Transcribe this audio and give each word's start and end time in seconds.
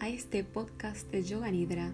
a 0.00 0.08
este 0.08 0.44
podcast 0.44 1.10
de 1.10 1.22
Yoga 1.22 1.50
Nidra. 1.50 1.92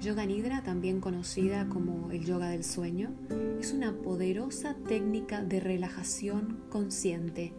Yoga 0.00 0.26
Nidra, 0.26 0.62
también 0.64 1.00
conocida 1.00 1.68
como 1.68 2.10
el 2.10 2.24
yoga 2.24 2.48
del 2.48 2.64
sueño, 2.64 3.14
es 3.60 3.72
una 3.72 3.92
poderosa 3.92 4.74
técnica 4.88 5.40
de 5.40 5.60
relajación 5.60 6.58
consciente 6.68 7.52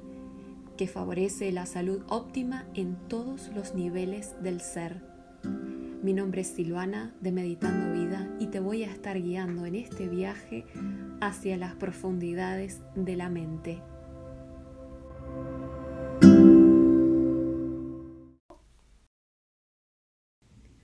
que 0.78 0.88
favorece 0.88 1.52
la 1.54 1.66
salud 1.66 2.04
óptima 2.10 2.66
en 2.74 2.98
todos 3.08 3.50
los 3.56 3.74
niveles 3.74 4.36
del 4.44 4.60
ser. 4.60 5.02
Mi 6.04 6.12
nombre 6.12 6.42
es 6.42 6.48
Silvana 6.48 7.16
de 7.22 7.32
Meditando 7.32 7.94
Vida 7.94 8.30
y 8.40 8.48
te 8.48 8.60
voy 8.60 8.84
a 8.84 8.92
estar 8.92 9.22
guiando 9.22 9.66
en 9.66 9.76
este 9.76 10.10
viaje 10.10 10.66
hacia 11.22 11.56
las 11.56 11.76
profundidades 11.76 12.82
de 12.96 13.16
la 13.16 13.30
mente. 13.30 13.82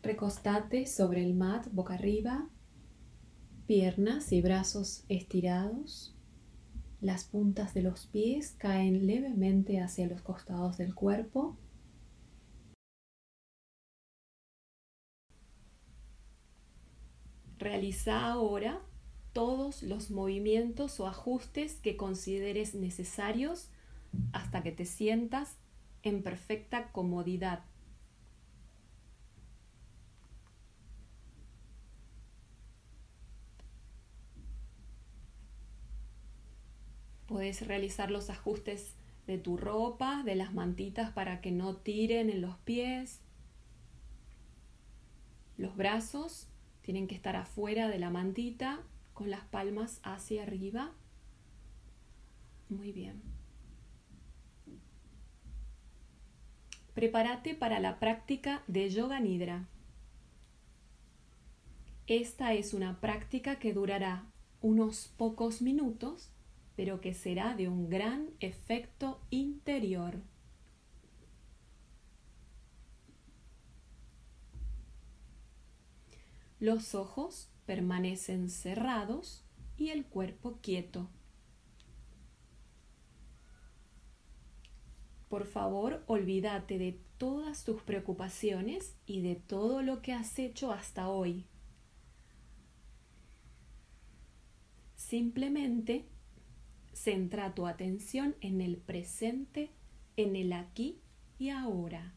Recostate 0.02 0.86
sobre 0.86 1.24
el 1.24 1.34
mat 1.34 1.68
boca 1.74 1.96
arriba, 1.96 2.48
piernas 3.68 4.32
y 4.32 4.42
brazos 4.42 5.04
estirados. 5.10 6.16
Las 7.02 7.26
puntas 7.26 7.74
de 7.74 7.82
los 7.82 8.08
pies 8.08 8.56
caen 8.58 9.08
levemente 9.08 9.82
hacia 9.82 10.08
los 10.08 10.22
costados 10.22 10.78
del 10.78 10.96
cuerpo. 10.96 11.58
Realiza 17.58 18.26
ahora 18.26 18.82
todos 19.34 19.84
los 19.84 20.12
movimientos 20.12 21.02
o 21.02 21.08
ajustes 21.08 21.76
que 21.76 21.98
consideres 21.98 22.74
necesarios 22.74 23.70
hasta 24.32 24.64
que 24.64 24.72
te 24.72 24.86
sientas 24.86 25.58
en 26.04 26.24
perfecta 26.24 26.94
comodidad. 26.94 27.66
Puedes 37.30 37.68
realizar 37.68 38.10
los 38.10 38.32
ajustes 38.32 38.96
de 39.28 39.38
tu 39.38 39.56
ropa, 39.56 40.24
de 40.24 40.34
las 40.34 40.52
mantitas 40.52 41.12
para 41.12 41.42
que 41.42 41.52
no 41.52 41.76
tiren 41.76 42.32
en 42.32 42.42
los 42.42 42.58
pies. 42.58 43.22
Los 45.56 45.78
brazos 45.78 46.48
tienen 46.82 47.08
que 47.08 47.14
estar 47.14 47.36
afuera 47.36 47.88
de 47.88 48.00
la 48.00 48.10
mantita 48.10 48.80
con 49.14 49.30
las 49.30 49.44
palmas 49.44 50.00
hacia 50.02 50.42
arriba. 50.42 50.92
Muy 52.68 52.92
bien. 52.92 53.22
Prepárate 56.96 57.54
para 57.54 57.80
la 57.80 58.00
práctica 58.00 58.64
de 58.66 58.90
Yoga 58.90 59.20
Nidra. 59.20 59.68
Esta 62.08 62.56
es 62.56 62.74
una 62.74 63.00
práctica 63.00 63.60
que 63.60 63.72
durará 63.72 64.26
unos 64.62 65.14
pocos 65.16 65.62
minutos 65.62 66.32
pero 66.80 67.02
que 67.02 67.14
será 67.14 67.56
de 67.56 67.68
un 67.68 67.90
gran 67.90 68.30
efecto 68.40 69.20
interior. 69.32 70.22
Los 76.62 76.96
ojos 76.96 77.50
permanecen 77.66 78.50
cerrados 78.50 79.44
y 79.76 79.90
el 79.90 80.06
cuerpo 80.06 80.60
quieto. 80.62 81.10
Por 85.28 85.46
favor, 85.48 86.02
olvídate 86.08 86.78
de 86.78 86.98
todas 87.18 87.66
tus 87.66 87.82
preocupaciones 87.82 88.96
y 89.06 89.20
de 89.20 89.36
todo 89.36 89.82
lo 89.82 90.02
que 90.02 90.14
has 90.14 90.40
hecho 90.40 90.72
hasta 90.72 91.10
hoy. 91.10 91.46
Simplemente 94.96 96.08
Centra 97.02 97.56
tu 97.56 97.66
atención 97.66 98.36
en 98.42 98.60
el 98.60 98.76
presente, 98.76 99.72
en 100.18 100.36
el 100.36 100.52
aquí 100.52 101.00
y 101.38 101.48
ahora. 101.48 102.14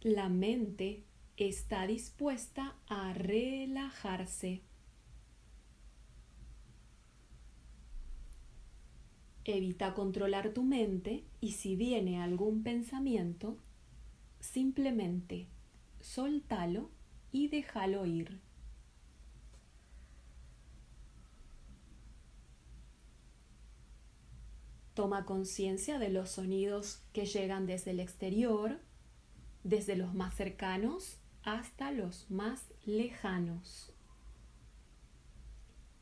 La 0.00 0.28
mente 0.28 1.04
está 1.36 1.86
dispuesta 1.86 2.74
a 2.88 3.12
relajarse. 3.12 4.62
Evita 9.44 9.94
controlar 9.94 10.52
tu 10.52 10.64
mente 10.64 11.22
y 11.40 11.52
si 11.52 11.76
viene 11.76 12.20
algún 12.20 12.64
pensamiento, 12.64 13.58
simplemente 14.40 15.46
soltalo 16.00 16.90
y 17.30 17.46
déjalo 17.46 18.06
ir. 18.06 18.47
Toma 24.98 25.24
conciencia 25.24 26.00
de 26.00 26.08
los 26.08 26.28
sonidos 26.28 27.04
que 27.12 27.24
llegan 27.24 27.66
desde 27.66 27.92
el 27.92 28.00
exterior, 28.00 28.80
desde 29.62 29.94
los 29.94 30.12
más 30.12 30.34
cercanos 30.34 31.18
hasta 31.44 31.92
los 31.92 32.28
más 32.32 32.64
lejanos. 32.84 33.92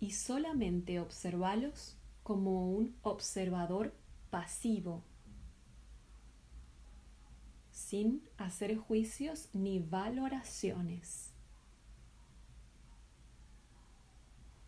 Y 0.00 0.12
solamente 0.12 0.98
observalos 0.98 1.98
como 2.22 2.72
un 2.72 2.96
observador 3.02 3.94
pasivo, 4.30 5.04
sin 7.72 8.26
hacer 8.38 8.78
juicios 8.78 9.50
ni 9.52 9.78
valoraciones. 9.78 11.34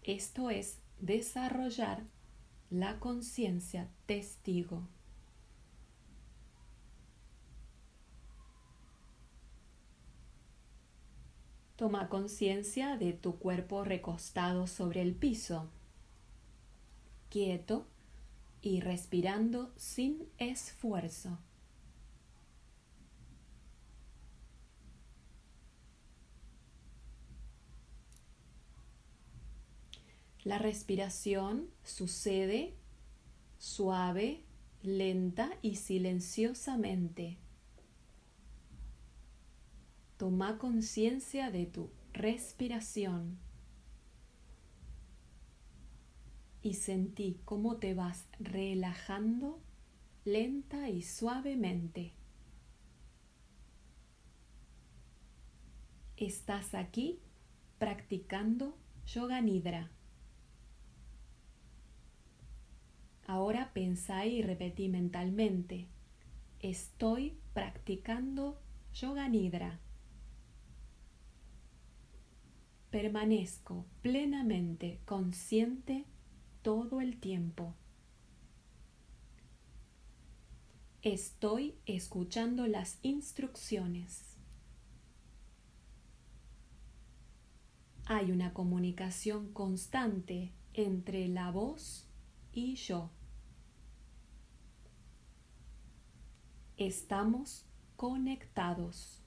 Esto 0.02 0.50
es 0.50 0.80
desarrollar 1.00 2.04
la 2.68 3.00
conciencia 3.00 3.88
testigo. 4.08 4.88
Toma 11.76 12.08
conciencia 12.08 12.96
de 12.96 13.12
tu 13.12 13.38
cuerpo 13.38 13.84
recostado 13.84 14.66
sobre 14.66 15.02
el 15.02 15.14
piso, 15.14 15.68
quieto 17.28 17.86
y 18.62 18.80
respirando 18.80 19.74
sin 19.76 20.26
esfuerzo. 20.38 21.38
La 30.44 30.56
respiración 30.56 31.68
sucede 31.84 32.77
suave, 33.58 34.44
lenta 34.82 35.50
y 35.62 35.76
silenciosamente. 35.76 37.38
Toma 40.16 40.58
conciencia 40.58 41.50
de 41.50 41.66
tu 41.66 41.90
respiración 42.12 43.38
y 46.62 46.74
sentí 46.74 47.40
cómo 47.44 47.76
te 47.76 47.94
vas 47.94 48.26
relajando 48.40 49.60
lenta 50.24 50.88
y 50.88 51.02
suavemente. 51.02 52.12
Estás 56.16 56.74
aquí 56.74 57.20
practicando 57.78 58.76
yoga 59.06 59.40
nidra. 59.40 59.90
Ahora 63.28 63.72
pensá 63.74 64.24
y 64.24 64.40
repetí 64.40 64.88
mentalmente. 64.88 65.86
Estoy 66.60 67.38
practicando 67.52 68.58
yoga 68.94 69.28
nidra. 69.28 69.80
Permanezco 72.90 73.84
plenamente 74.00 75.02
consciente 75.04 76.06
todo 76.62 77.02
el 77.02 77.20
tiempo. 77.20 77.74
Estoy 81.02 81.74
escuchando 81.84 82.66
las 82.66 82.98
instrucciones. 83.02 84.38
Hay 88.06 88.32
una 88.32 88.54
comunicación 88.54 89.52
constante 89.52 90.54
entre 90.72 91.28
la 91.28 91.50
voz 91.50 92.08
y 92.54 92.74
yo. 92.76 93.10
Estamos 96.78 97.64
conectados. 97.96 99.20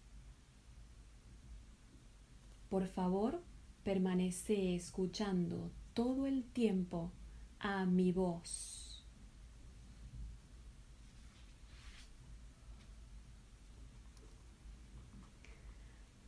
Por 2.69 2.87
favor, 2.87 3.43
permanece 3.83 4.73
escuchando 4.73 5.69
todo 5.93 6.27
el 6.27 6.45
tiempo 6.45 7.11
a 7.59 7.85
mi 7.85 8.13
voz. 8.13 9.05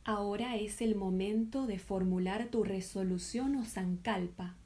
Ahora 0.04 0.56
es 0.56 0.82
el 0.82 0.94
momento 0.94 1.66
de 1.66 1.78
formular 1.78 2.48
tu 2.48 2.64
resolución 2.64 3.56
o 3.56 3.64
zancalpa, 3.64 4.56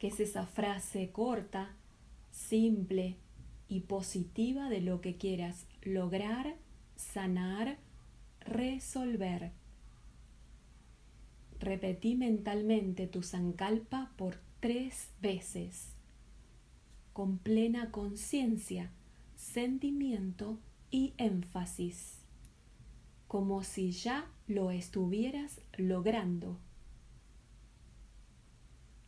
que 0.00 0.08
es 0.08 0.18
esa 0.18 0.44
frase 0.44 1.12
corta, 1.12 1.76
simple, 2.32 3.21
y 3.72 3.80
positiva 3.80 4.68
de 4.68 4.82
lo 4.82 5.00
que 5.00 5.16
quieras 5.16 5.66
lograr, 5.82 6.56
sanar, 6.94 7.78
resolver. 8.40 9.52
Repetí 11.58 12.14
mentalmente 12.14 13.06
tu 13.06 13.22
sankalpa 13.22 14.12
por 14.16 14.36
tres 14.60 15.08
veces, 15.22 15.94
con 17.14 17.38
plena 17.38 17.90
conciencia, 17.90 18.90
sentimiento 19.36 20.58
y 20.90 21.14
énfasis 21.16 22.18
como 23.32 23.62
si 23.62 23.92
ya 23.92 24.30
lo 24.46 24.70
estuvieras 24.70 25.62
logrando. 25.78 26.58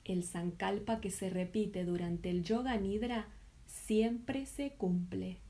El 0.06 0.24
sankalpa 0.24 1.02
que 1.02 1.10
se 1.10 1.28
repite 1.28 1.84
durante 1.84 2.30
el 2.30 2.42
yoga 2.42 2.78
nidra 2.78 3.28
siempre 3.74 4.46
se 4.46 4.72
cumple. 4.76 5.40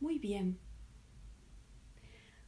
Muy 0.00 0.18
bien. 0.18 0.58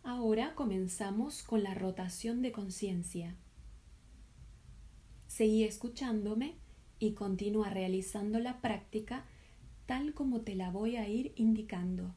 Ahora 0.09 0.55
comenzamos 0.55 1.43
con 1.43 1.65
la 1.65 1.75
rotación 1.75 2.41
de 2.41 2.53
conciencia. 2.53 3.35
Seguí 5.27 5.65
escuchándome 5.65 6.55
y 7.01 7.15
continúa 7.15 7.71
realizando 7.71 8.39
la 8.39 8.61
práctica 8.61 9.25
tal 9.87 10.15
como 10.15 10.43
te 10.43 10.55
la 10.55 10.71
voy 10.71 10.95
a 10.95 11.09
ir 11.09 11.33
indicando, 11.35 12.15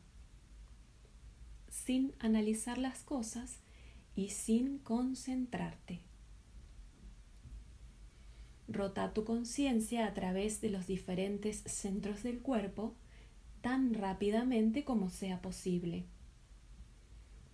sin 1.67 2.13
analizar 2.19 2.77
las 2.77 2.99
cosas 2.99 3.57
y 4.15 4.29
sin 4.29 4.77
concentrarte. 4.77 6.01
Rota 8.67 9.15
tu 9.15 9.23
conciencia 9.25 10.05
a 10.05 10.13
través 10.13 10.61
de 10.61 10.69
los 10.69 10.85
diferentes 10.85 11.63
centros 11.65 12.21
del 12.21 12.39
cuerpo 12.39 12.93
tan 13.61 13.95
rápidamente 13.95 14.83
como 14.83 15.09
sea 15.09 15.41
posible. 15.41 16.05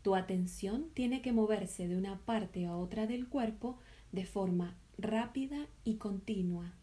Tu 0.06 0.14
atención 0.14 0.92
tiene 0.94 1.24
que 1.24 1.32
moverse 1.32 1.88
de 1.88 1.98
una 1.98 2.20
parte 2.20 2.68
a 2.68 2.78
otra 2.78 3.08
del 3.08 3.28
cuerpo 3.28 3.80
de 4.12 4.28
forma 4.28 4.78
rápida 5.00 5.66
y 5.84 5.96
continua. 5.96 6.76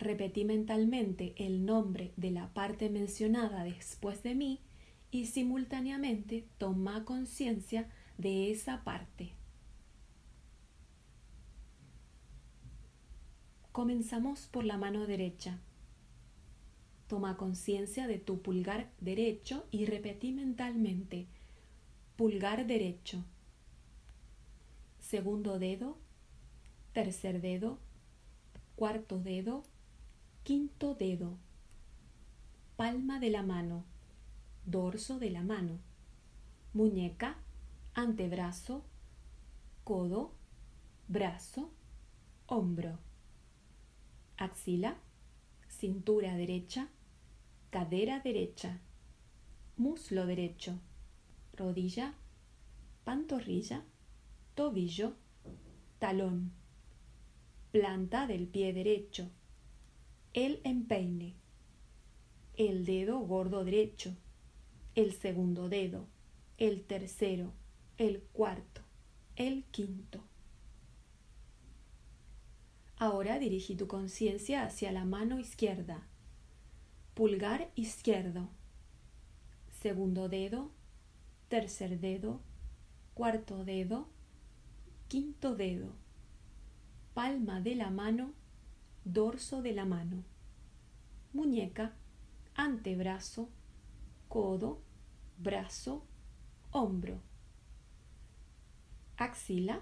Repetí 0.00 0.44
mentalmente 0.44 1.32
el 1.36 1.64
nombre 1.64 2.12
de 2.16 2.32
la 2.32 2.52
parte 2.52 2.90
mencionada 2.90 3.62
después 3.62 4.24
de 4.24 4.34
mí 4.34 4.58
y 5.12 5.26
simultáneamente 5.26 6.48
toma 6.58 7.04
conciencia 7.04 7.88
de 8.18 8.50
esa 8.50 8.82
parte. 8.82 9.30
Comenzamos 13.70 14.48
por 14.48 14.64
la 14.64 14.76
mano 14.76 15.06
derecha. 15.06 15.60
Toma 17.08 17.36
conciencia 17.36 18.06
de 18.06 18.18
tu 18.18 18.42
pulgar 18.42 18.90
derecho 19.00 19.66
y 19.70 19.86
repetí 19.86 20.32
mentalmente 20.32 21.26
pulgar 22.16 22.66
derecho, 22.66 23.22
segundo 24.98 25.58
dedo, 25.58 25.98
tercer 26.94 27.40
dedo, 27.40 27.78
cuarto 28.74 29.20
dedo, 29.20 29.64
quinto 30.42 30.94
dedo, 30.94 31.36
palma 32.76 33.20
de 33.20 33.30
la 33.30 33.42
mano, 33.42 33.84
dorso 34.64 35.18
de 35.18 35.30
la 35.30 35.42
mano, 35.42 35.78
muñeca, 36.72 37.36
antebrazo, 37.94 38.82
codo, 39.84 40.32
brazo, 41.06 41.70
hombro, 42.46 42.98
axila, 44.38 44.96
cintura 45.68 46.34
derecha, 46.34 46.88
cadera 47.76 48.20
derecha, 48.20 48.80
muslo 49.76 50.24
derecho, 50.24 50.80
rodilla, 51.52 52.14
pantorrilla, 53.04 53.84
tobillo, 54.54 55.12
talón, 55.98 56.52
planta 57.72 58.26
del 58.26 58.46
pie 58.46 58.72
derecho, 58.72 59.28
el 60.32 60.62
empeine, 60.64 61.34
el 62.54 62.86
dedo 62.86 63.18
gordo 63.18 63.62
derecho, 63.62 64.16
el 64.94 65.12
segundo 65.12 65.68
dedo, 65.68 66.06
el 66.56 66.82
tercero, 66.82 67.52
el 67.98 68.22
cuarto, 68.22 68.80
el 69.36 69.64
quinto. 69.64 70.24
Ahora 72.96 73.38
dirigí 73.38 73.76
tu 73.76 73.86
conciencia 73.86 74.64
hacia 74.64 74.92
la 74.92 75.04
mano 75.04 75.38
izquierda 75.38 76.08
pulgar 77.16 77.70
izquierdo, 77.76 78.46
segundo 79.70 80.28
dedo, 80.28 80.70
tercer 81.48 81.98
dedo, 81.98 82.42
cuarto 83.14 83.64
dedo, 83.64 84.06
quinto 85.08 85.56
dedo, 85.56 85.94
palma 87.14 87.62
de 87.62 87.74
la 87.74 87.88
mano, 87.88 88.34
dorso 89.06 89.62
de 89.62 89.72
la 89.72 89.86
mano, 89.86 90.24
muñeca, 91.32 91.94
antebrazo, 92.54 93.48
codo, 94.28 94.82
brazo, 95.38 96.04
hombro, 96.70 97.22
axila, 99.16 99.80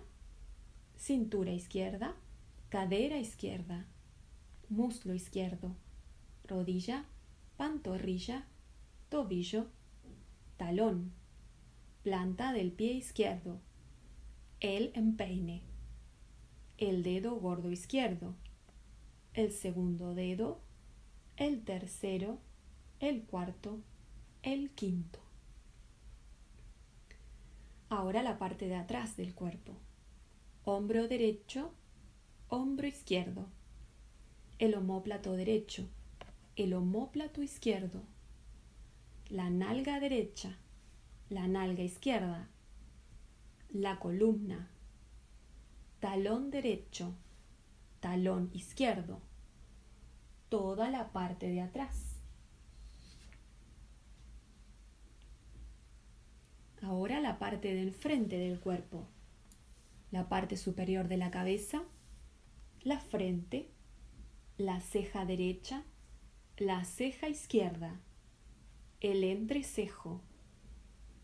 cintura 0.97 1.51
izquierda, 1.51 2.15
cadera 2.69 3.19
izquierda, 3.19 3.89
muslo 4.69 5.15
izquierdo, 5.15 5.75
rodilla, 6.45 7.05
pantorrilla, 7.57 8.47
tobillo, 9.09 9.67
talón, 10.57 11.13
planta 12.03 12.53
del 12.53 12.73
pie 12.73 12.93
izquierdo, 12.93 13.61
el 14.61 14.93
empeine, 14.95 15.63
el 16.79 17.03
dedo 17.03 17.37
gordo 17.37 17.71
izquierdo, 17.71 18.35
el 19.33 19.53
segundo 19.53 20.15
dedo, 20.15 20.61
el 21.37 21.65
tercero, 21.65 22.39
el 23.01 23.23
cuarto, 23.25 23.81
el 24.43 24.71
quinto. 24.71 25.21
Ahora 27.89 28.23
la 28.23 28.39
parte 28.39 28.67
de 28.67 28.77
atrás 28.77 29.17
del 29.17 29.35
cuerpo. 29.35 29.77
Hombro 30.65 31.09
derecho, 31.09 31.73
hombro 32.49 32.87
izquierdo, 32.87 33.47
el 34.59 34.75
homóplato 34.75 35.33
derecho, 35.33 35.89
el 36.57 36.73
homóplato 36.73 37.43
izquierdo, 37.43 38.03
la 39.29 39.51
nalga 39.51 39.99
derecha, 39.99 40.57
la 41.29 41.49
nalga 41.49 41.83
izquierda, 41.83 42.49
la 43.71 43.99
columna, 43.99 44.71
talón 45.99 46.53
derecho, 46.53 47.13
talón 47.99 48.51
izquierdo, 48.53 49.21
toda 50.49 50.91
la 50.91 51.11
parte 51.11 51.49
de 51.49 51.61
atrás. 51.61 52.21
Ahora 56.83 57.19
la 57.21 57.41
parte 57.41 57.75
del 57.75 57.93
frente 57.93 58.39
del 58.39 58.61
cuerpo, 58.61 59.09
la 60.13 60.29
parte 60.29 60.57
superior 60.57 61.09
de 61.09 61.17
la 61.17 61.33
cabeza, 61.33 61.83
la 62.83 63.01
frente, 63.01 63.71
la 64.57 64.81
ceja 64.81 65.25
derecha, 65.25 65.83
la 66.59 66.85
ceja 66.85 67.29
izquierda, 67.29 68.01
el 69.01 69.25
entrecejo, 69.25 70.21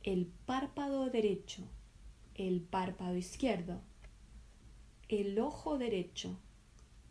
el 0.02 0.26
párpado 0.26 1.08
derecho, 1.08 1.62
el 2.34 2.62
párpado 2.62 3.16
izquierdo, 3.16 3.80
el 5.08 5.38
ojo 5.38 5.78
derecho, 5.78 6.36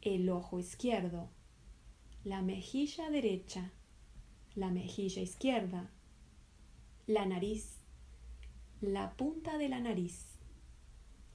el 0.02 0.30
ojo 0.30 0.60
izquierdo, 0.60 1.30
la 2.26 2.42
mejilla 2.42 3.10
derecha, 3.10 3.72
la 4.54 4.70
mejilla 4.70 5.22
izquierda, 5.22 5.90
la 7.08 7.26
nariz, 7.26 7.78
la 8.82 9.16
punta 9.16 9.58
de 9.58 9.70
la 9.70 9.80
nariz, 9.80 10.38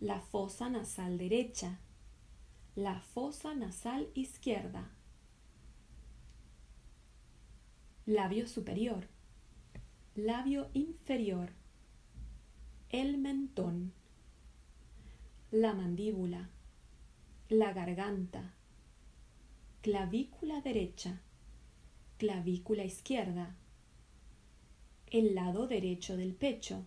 la 0.00 0.20
fosa 0.20 0.68
nasal 0.68 1.16
derecha, 1.16 1.80
la 2.74 3.00
fosa 3.00 3.54
nasal 3.54 4.10
izquierda, 4.12 4.93
labio 8.06 8.46
superior, 8.46 9.08
labio 10.14 10.68
inferior, 10.74 11.52
el 12.90 13.16
mentón, 13.16 13.94
la 15.50 15.72
mandíbula, 15.72 16.50
la 17.48 17.72
garganta, 17.72 18.52
clavícula 19.80 20.60
derecha, 20.60 21.22
clavícula 22.18 22.84
izquierda, 22.84 23.56
el 25.06 25.34
lado 25.34 25.66
derecho 25.66 26.18
del 26.18 26.34
pecho, 26.34 26.84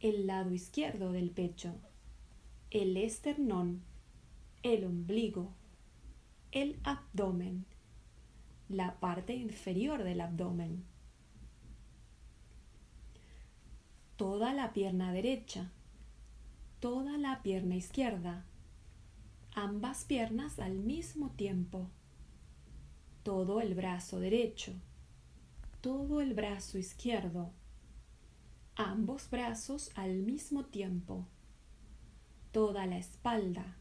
el 0.00 0.26
lado 0.26 0.50
izquierdo 0.52 1.12
del 1.12 1.30
pecho, 1.30 1.72
el 2.72 2.96
esternón, 2.96 3.84
el 4.64 4.86
ombligo, 4.86 5.52
el 6.50 6.80
abdomen, 6.82 7.64
la 8.68 8.98
parte 9.00 9.34
inferior 9.34 10.04
del 10.04 10.20
abdomen, 10.20 10.84
toda 14.16 14.52
la 14.52 14.72
pierna 14.72 15.12
derecha, 15.12 15.70
toda 16.80 17.18
la 17.18 17.42
pierna 17.42 17.76
izquierda, 17.76 18.44
ambas 19.54 20.04
piernas 20.04 20.58
al 20.58 20.74
mismo 20.74 21.30
tiempo, 21.30 21.90
todo 23.22 23.60
el 23.60 23.74
brazo 23.74 24.20
derecho, 24.20 24.72
todo 25.80 26.20
el 26.20 26.34
brazo 26.34 26.78
izquierdo, 26.78 27.52
ambos 28.76 29.28
brazos 29.30 29.90
al 29.94 30.14
mismo 30.16 30.64
tiempo, 30.64 31.26
toda 32.52 32.86
la 32.86 32.98
espalda, 32.98 33.76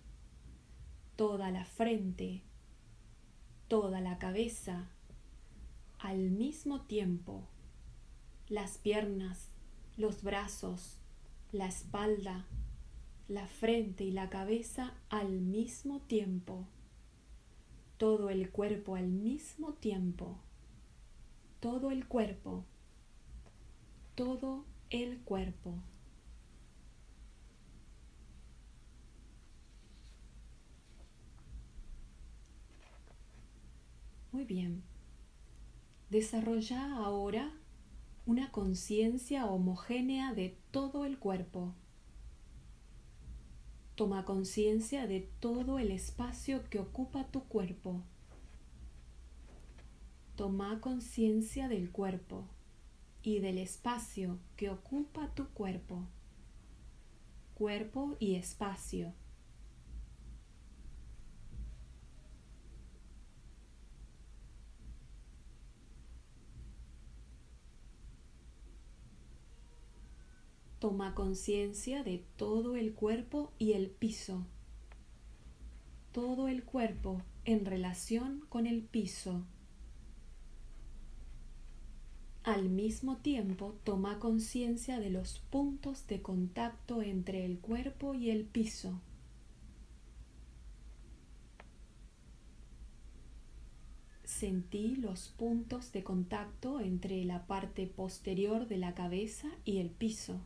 toda 1.15 1.51
la 1.51 1.65
frente, 1.65 2.41
toda 3.73 4.01
la 4.01 4.19
cabeza, 4.19 4.87
al 5.97 6.29
mismo 6.29 6.81
tiempo, 6.81 7.47
las 8.47 8.77
piernas, 8.77 9.49
los 9.97 10.21
brazos, 10.21 10.99
la 11.51 11.65
espalda, 11.65 12.45
la 13.27 13.47
frente 13.47 14.03
y 14.03 14.11
la 14.11 14.29
cabeza 14.29 14.93
al 15.09 15.41
mismo 15.41 16.01
tiempo, 16.01 16.67
todo 17.97 18.29
el 18.29 18.51
cuerpo 18.51 18.95
al 18.95 19.07
mismo 19.07 19.73
tiempo, 19.73 20.37
todo 21.59 21.89
el 21.89 22.07
cuerpo, 22.07 22.65
todo 24.13 24.65
el 24.91 25.17
cuerpo. 25.21 25.81
Muy 34.33 34.45
bien. 34.45 34.81
Desarrolla 36.09 36.95
ahora 36.95 37.53
una 38.25 38.51
conciencia 38.51 39.45
homogénea 39.45 40.33
de 40.33 40.57
todo 40.71 41.05
el 41.05 41.19
cuerpo. 41.19 41.75
Toma 43.93 44.25
conciencia 44.25 45.05
de 45.05 45.29
todo 45.39 45.77
el 45.77 45.91
espacio 45.91 46.67
que 46.71 46.79
ocupa 46.79 47.27
tu 47.27 47.43
cuerpo. 47.43 48.01
Toma 50.35 50.81
conciencia 50.81 51.67
del 51.67 51.91
cuerpo 51.91 52.47
y 53.21 53.37
del 53.37 53.59
espacio 53.59 54.39
que 54.55 54.71
ocupa 54.71 55.31
tu 55.35 55.47
cuerpo. 55.49 56.07
Cuerpo 57.53 58.15
y 58.17 58.33
espacio. 58.33 59.13
Toma 70.83 71.15
conciencia 71.15 72.03
de 72.03 72.25
todo 72.35 72.75
el 72.75 72.93
cuerpo 72.93 73.53
y 73.57 73.71
el 73.71 73.89
piso. 73.89 74.45
Todo 76.11 76.49
el 76.49 76.65
cuerpo 76.65 77.21
en 77.45 77.65
relación 77.65 78.45
con 78.49 78.67
el 78.67 78.81
piso. 78.81 79.45
Al 82.43 82.67
mismo 82.67 83.15
tiempo, 83.15 83.77
toma 83.85 84.19
conciencia 84.19 84.99
de 84.99 85.09
los 85.09 85.39
puntos 85.49 86.05
de 86.07 86.21
contacto 86.21 87.01
entre 87.01 87.45
el 87.45 87.59
cuerpo 87.59 88.13
y 88.13 88.29
el 88.29 88.43
piso. 88.43 88.99
Sentí 94.25 94.97
los 94.97 95.29
puntos 95.29 95.93
de 95.93 96.03
contacto 96.03 96.81
entre 96.81 97.23
la 97.23 97.47
parte 97.47 97.87
posterior 97.87 98.67
de 98.67 98.75
la 98.75 98.93
cabeza 98.93 99.47
y 99.63 99.77
el 99.77 99.89
piso 99.89 100.41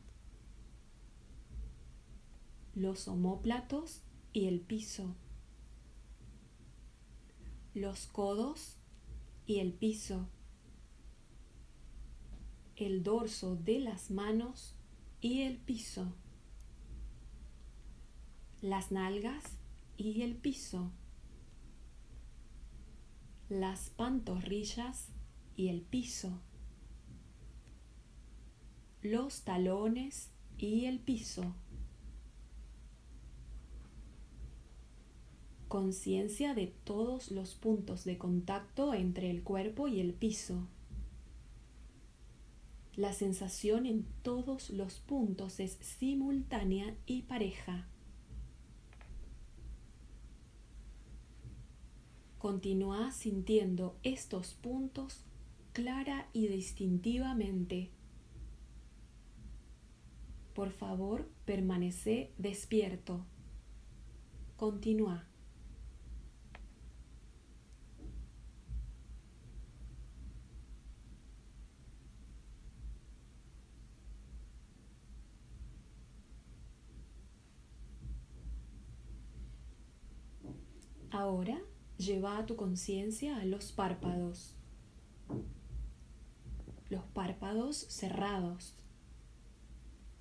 los 2.78 3.08
omóplatos 3.08 4.04
y 4.34 4.46
el 4.46 4.62
piso, 4.62 5.16
los 7.74 8.06
codos 8.06 8.78
y 9.48 9.58
el 9.62 9.74
piso, 9.74 10.30
el 12.76 13.02
dorso 13.02 13.56
de 13.56 13.80
las 13.80 14.12
manos 14.12 14.76
y 15.22 15.42
el 15.42 15.58
piso, 15.58 16.14
las 18.62 18.92
nalgas 18.92 19.58
y 19.98 20.22
el 20.22 20.36
piso, 20.36 20.92
las 23.50 23.90
pantorrillas 23.90 25.10
y 25.56 25.70
el 25.70 25.82
piso, 25.82 26.44
los 29.02 29.42
talones 29.42 30.30
y 30.60 30.86
el 30.86 31.00
piso. 31.00 31.56
Conciencia 35.68 36.54
de 36.54 36.68
todos 36.84 37.32
los 37.32 37.56
puntos 37.56 38.04
de 38.04 38.18
contacto 38.18 38.94
entre 38.94 39.30
el 39.30 39.44
cuerpo 39.44 39.88
y 39.88 40.00
el 40.00 40.14
piso. 40.14 40.68
La 42.96 43.14
sensación 43.14 43.86
en 43.86 44.06
todos 44.24 44.72
los 44.72 45.00
puntos 45.00 45.60
es 45.60 45.78
simultánea 45.82 46.96
y 47.06 47.22
pareja. 47.24 47.88
Continúa 52.40 53.12
sintiendo 53.12 53.98
estos 54.04 54.54
puntos 54.54 55.24
clara 55.74 56.28
y 56.34 56.48
distintivamente. 56.48 57.92
Por 60.56 60.72
favor, 60.72 61.30
permanece 61.46 62.32
despierto. 62.40 63.24
Continúa. 64.56 65.28
Ahora 81.18 81.60
lleva 81.98 82.38
a 82.38 82.46
tu 82.46 82.56
conciencia 82.56 83.38
a 83.38 83.46
los 83.46 83.72
párpados. 83.72 84.54
Los 86.92 87.04
párpados 87.06 87.76
cerrados. 87.76 88.76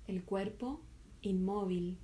El 0.07 0.23
cuerpo 0.23 0.81
inmóvil. 1.21 1.99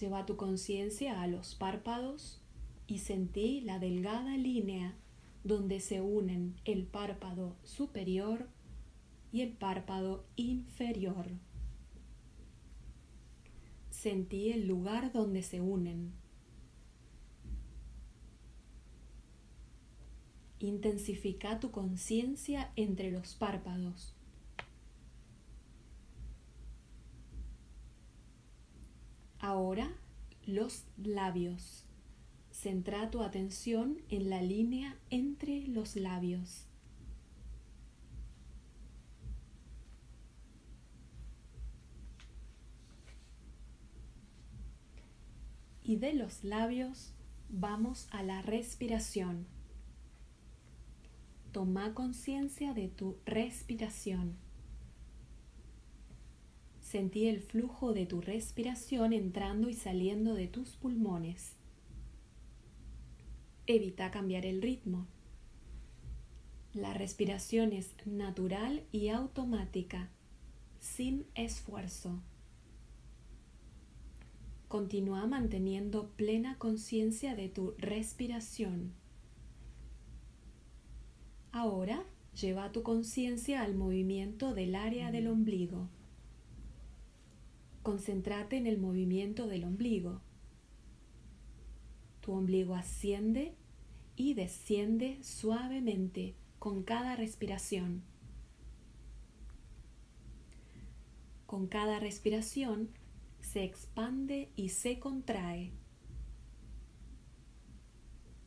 Lleva 0.00 0.26
tu 0.26 0.36
conciencia 0.36 1.22
a 1.22 1.28
los 1.28 1.54
párpados 1.54 2.40
y 2.88 2.98
sentí 2.98 3.60
la 3.60 3.78
delgada 3.78 4.36
línea 4.36 4.96
donde 5.44 5.78
se 5.78 6.00
unen 6.00 6.56
el 6.64 6.86
párpado 6.86 7.54
superior 7.62 8.48
y 9.30 9.42
el 9.42 9.52
párpado 9.52 10.24
inferior 10.34 11.26
sentí 14.00 14.50
el 14.50 14.66
lugar 14.66 15.12
donde 15.12 15.42
se 15.42 15.60
unen. 15.60 16.12
Intensifica 20.58 21.60
tu 21.60 21.70
conciencia 21.70 22.72
entre 22.76 23.10
los 23.10 23.34
párpados. 23.34 24.14
Ahora 29.38 29.94
los 30.46 30.84
labios. 30.96 31.84
Centra 32.50 33.10
tu 33.10 33.22
atención 33.22 34.00
en 34.08 34.30
la 34.30 34.40
línea 34.40 34.98
entre 35.10 35.66
los 35.68 35.96
labios. 35.96 36.69
Y 45.90 45.96
de 45.96 46.14
los 46.14 46.44
labios 46.44 47.14
vamos 47.48 48.06
a 48.12 48.22
la 48.22 48.42
respiración. 48.42 49.48
toma 51.50 51.94
conciencia 51.94 52.74
de 52.74 52.86
tu 52.86 53.16
respiración. 53.26 54.36
Sentí 56.80 57.26
el 57.26 57.40
flujo 57.40 57.92
de 57.92 58.06
tu 58.06 58.20
respiración 58.20 59.12
entrando 59.12 59.68
y 59.68 59.74
saliendo 59.74 60.34
de 60.34 60.46
tus 60.46 60.76
pulmones. 60.76 61.56
Evita 63.66 64.12
cambiar 64.12 64.46
el 64.46 64.62
ritmo. 64.62 65.08
La 66.72 66.94
respiración 66.94 67.72
es 67.72 67.96
natural 68.06 68.84
y 68.92 69.08
automática, 69.08 70.08
sin 70.78 71.26
esfuerzo. 71.34 72.22
Continúa 74.70 75.26
manteniendo 75.26 76.10
plena 76.10 76.56
conciencia 76.56 77.34
de 77.34 77.48
tu 77.48 77.74
respiración. 77.78 78.92
Ahora 81.50 82.04
lleva 82.40 82.70
tu 82.70 82.84
conciencia 82.84 83.62
al 83.62 83.74
movimiento 83.74 84.54
del 84.54 84.76
área 84.76 85.10
del 85.10 85.26
ombligo. 85.26 85.88
Concéntrate 87.82 88.58
en 88.58 88.68
el 88.68 88.78
movimiento 88.78 89.48
del 89.48 89.64
ombligo. 89.64 90.20
Tu 92.20 92.32
ombligo 92.32 92.76
asciende 92.76 93.56
y 94.14 94.34
desciende 94.34 95.18
suavemente 95.24 96.36
con 96.60 96.84
cada 96.84 97.16
respiración. 97.16 98.04
Con 101.46 101.66
cada 101.66 101.98
respiración 101.98 102.99
se 103.52 103.64
expande 103.64 104.48
y 104.54 104.68
se 104.68 105.00
contrae. 105.00 105.72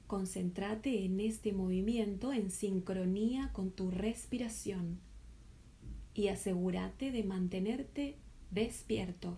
Concéntrate 0.08 1.04
en 1.04 1.20
este 1.20 1.52
movimiento 1.52 2.32
en 2.32 2.52
sincronía 2.52 3.52
con 3.52 3.72
tu 3.72 3.92
respiración 3.92 5.02
y 6.14 6.30
asegúrate 6.30 7.12
de 7.12 7.24
mantenerte 7.26 8.16
despierto. 8.52 9.38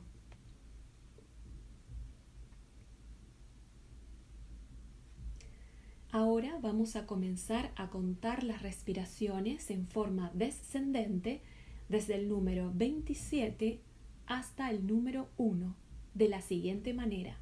Ahora 6.12 6.60
vamos 6.62 6.96
a 6.96 7.08
comenzar 7.08 7.72
a 7.76 7.90
contar 7.90 8.44
las 8.44 8.62
respiraciones 8.62 9.72
en 9.72 9.88
forma 9.88 10.30
descendente 10.36 11.42
desde 11.90 12.16
el 12.16 12.30
número 12.30 12.72
27 12.76 13.82
hasta 14.28 14.70
el 14.70 14.88
número 14.88 15.30
1 15.38 15.76
de 16.14 16.30
la 16.30 16.42
siguiente 16.42 16.94
manera. 16.94 17.38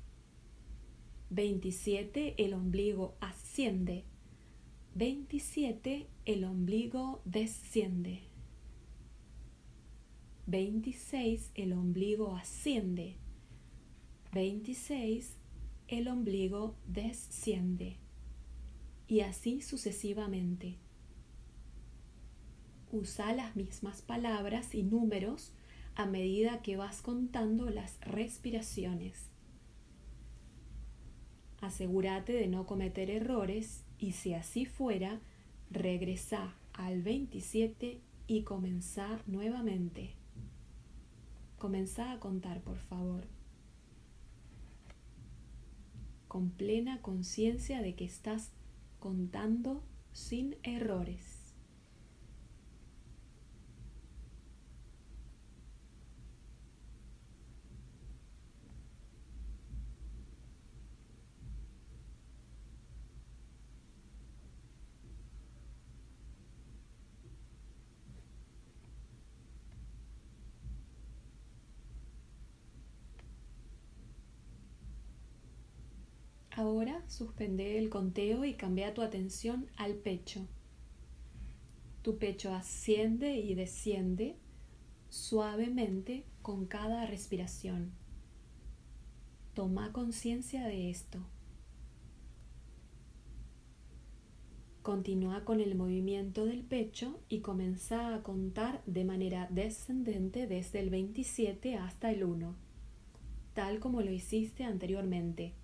27 1.30 2.36
el 2.38 2.54
ombligo 2.54 3.16
asciende. 3.20 4.04
27 4.96 6.08
el 6.25 6.44
ombligo 6.44 7.22
desciende. 7.25 8.22
26 10.46 11.52
el 11.56 11.74
ombligo 11.74 12.36
asciende. 12.36 13.16
26 14.34 15.38
el 15.88 16.08
ombligo 16.08 16.75
desciende. 16.88 17.98
Y 19.08 19.22
así 19.22 19.62
sucesivamente. 19.62 20.75
Usa 22.92 23.34
las 23.34 23.56
mismas 23.56 24.02
palabras 24.02 24.75
y 24.75 24.84
números 24.84 25.52
a 25.96 26.06
medida 26.06 26.62
que 26.62 26.77
vas 26.77 27.01
contando 27.01 27.70
las 27.70 28.00
respiraciones. 28.01 29.29
Asegúrate 31.62 32.34
de 32.34 32.48
no 32.48 32.66
cometer 32.66 33.10
errores 33.10 33.84
y 33.98 34.12
si 34.14 34.34
así 34.34 34.66
fuera, 34.66 35.22
regresa 35.72 36.56
al 36.74 37.01
27 37.01 38.01
y 38.27 38.44
comenzá 38.44 39.20
nuevamente. 39.27 40.16
Comenzá 41.58 42.12
a 42.12 42.20
contar, 42.20 42.62
por 42.62 42.77
favor. 42.77 43.25
Con 46.27 46.50
plena 46.50 47.01
conciencia 47.01 47.82
de 47.82 47.96
que 47.96 48.06
estás 48.06 48.51
contando 49.00 49.82
sin 50.12 50.58
errores. 50.64 51.32
Ahora 76.64 77.04
suspende 77.10 77.78
el 77.78 77.90
conteo 77.90 78.46
y 78.46 78.54
cambia 78.54 78.94
tu 78.94 79.02
atención 79.02 79.68
al 79.76 79.96
pecho. 79.96 80.48
Tu 82.04 82.18
pecho 82.18 82.54
asciende 82.54 83.36
y 83.36 83.54
desciende 83.54 84.38
suavemente 85.10 86.24
con 86.42 86.66
cada 86.66 87.06
respiración. 87.06 87.92
Toma 89.54 89.92
conciencia 89.92 90.66
de 90.66 90.90
esto. 90.90 91.20
Continúa 94.84 95.44
con 95.44 95.60
el 95.60 95.76
movimiento 95.76 96.46
del 96.46 96.64
pecho 96.64 97.20
y 97.28 97.42
comienza 97.42 98.16
a 98.16 98.24
contar 98.24 98.82
de 98.86 99.04
manera 99.04 99.50
descendente 99.52 100.48
desde 100.48 100.80
el 100.80 100.90
27 100.90 101.76
hasta 101.76 102.10
el 102.10 102.24
1, 102.24 102.56
tal 103.54 103.82
como 103.82 104.00
lo 104.00 104.14
hiciste 104.14 104.64
anteriormente. 104.64 105.56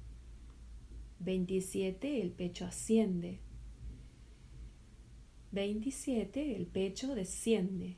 27 1.19 2.21
el 2.21 2.32
pecho 2.32 2.65
asciende. 2.65 3.39
27 5.51 6.55
el 6.55 6.67
pecho 6.67 7.15
desciende. 7.15 7.97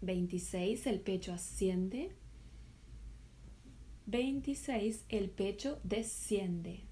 26 0.00 0.86
el 0.86 1.00
pecho 1.00 1.32
asciende. 1.32 2.12
26 4.06 5.04
el 5.10 5.30
pecho 5.30 5.80
desciende. 5.84 6.84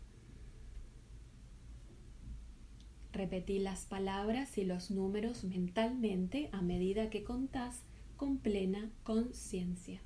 Repetí 3.13 3.59
las 3.59 3.87
palabras 3.87 4.59
y 4.59 4.65
los 4.65 4.91
números 4.91 5.43
mentalmente 5.45 6.51
a 6.53 6.61
medida 6.61 7.09
que 7.09 7.25
contás 7.25 7.81
con 8.17 8.39
plena 8.39 8.91
conciencia. 9.05 10.03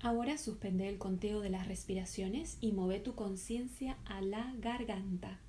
Ahora 0.00 0.38
suspende 0.38 0.88
el 0.88 0.98
conteo 0.98 1.40
de 1.40 1.50
las 1.50 1.66
respiraciones 1.66 2.58
y 2.60 2.72
mueve 2.72 3.00
tu 3.00 3.14
conciencia 3.14 3.96
a 4.04 4.20
la 4.20 4.54
garganta. 4.58 5.40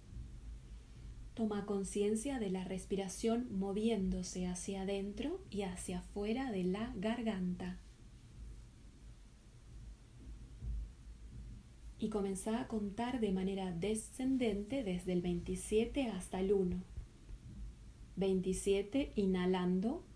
Toma 1.34 1.66
conciencia 1.66 2.40
de 2.40 2.50
la 2.50 2.64
respiración 2.64 3.48
moviéndose 3.52 4.48
hacia 4.48 4.82
adentro 4.82 5.40
y 5.52 5.62
hacia 5.62 6.00
afuera 6.00 6.52
de 6.52 6.64
la 6.64 6.92
garganta. 6.96 7.78
Y 12.00 12.10
comienza 12.10 12.60
a 12.60 12.68
contar 12.68 13.20
de 13.20 13.32
manera 13.32 13.72
descendente 13.72 14.84
desde 14.84 15.14
el 15.14 15.22
27 15.22 16.08
hasta 16.08 16.40
el 16.40 16.54
1. 16.54 16.78
27 18.16 19.12
inhalando 19.16 20.07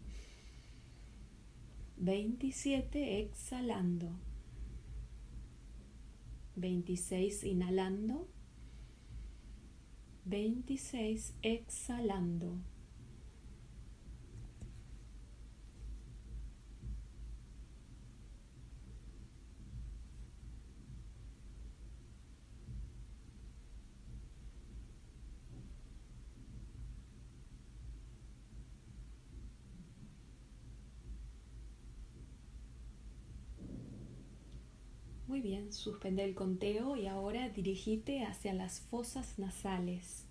27 2.01 2.97
exhalando. 3.19 4.09
26 6.55 7.43
inhalando. 7.43 8.27
26 10.25 11.35
exhalando. 11.43 12.57
Suspende 35.71 36.25
el 36.25 36.36
conteo 36.36 36.97
y 36.97 37.07
ahora 37.07 37.49
dirigite 37.49 38.25
hacia 38.25 38.53
las 38.53 38.81
fosas 38.81 39.39
nasales. 39.39 40.25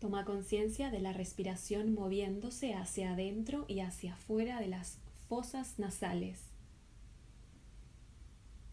Toma 0.00 0.24
conciencia 0.24 0.90
de 0.90 1.00
la 1.00 1.12
respiración 1.12 1.94
moviéndose 1.94 2.74
hacia 2.74 3.12
adentro 3.12 3.64
y 3.68 3.80
hacia 3.80 4.14
afuera 4.14 4.60
de 4.60 4.68
las 4.68 4.98
fosas 5.28 5.78
nasales. 5.78 6.42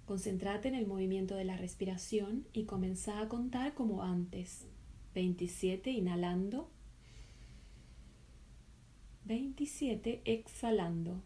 Concéntrate 0.06 0.68
en 0.68 0.76
el 0.76 0.88
movimiento 0.88 1.36
de 1.36 1.46
la 1.46 1.56
respiración 1.56 2.46
y 2.52 2.66
comienza 2.66 3.22
a 3.22 3.30
contar 3.30 3.76
como 3.76 4.04
antes. 4.04 4.66
27 5.14 5.92
inhalando. 5.92 6.70
27 9.26 10.22
exhalando. 10.26 11.22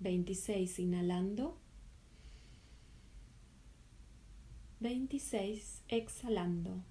26 0.00 0.78
inhalando. 0.78 1.56
26 4.80 5.82
exhalando. 5.88 6.82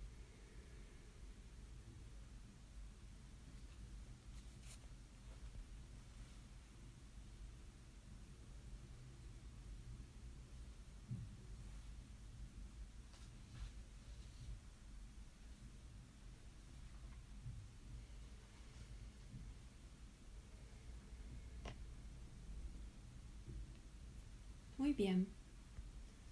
Muy 24.86 24.93
bien. 24.93 25.26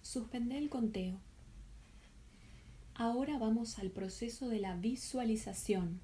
Suspende 0.00 0.56
el 0.56 0.70
conteo. 0.70 1.18
Ahora 2.94 3.36
vamos 3.36 3.80
al 3.80 3.90
proceso 3.90 4.48
de 4.48 4.60
la 4.60 4.76
visualización. 4.76 5.98